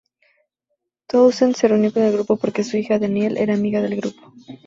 [1.05, 4.33] Townsend se reunió con el grupo porque su hija, Danielle, era amiga del grupo.